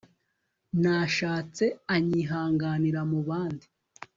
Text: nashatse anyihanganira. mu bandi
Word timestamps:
nashatse 0.81 1.65
anyihanganira. 1.95 3.01
mu 3.11 3.19
bandi 3.27 3.65